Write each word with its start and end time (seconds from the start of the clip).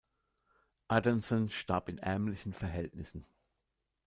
Adanson 0.89 1.51
starb 1.51 1.87
in 1.87 1.99
ärmlichen 1.99 2.53
Verhältnissen. 2.53 3.23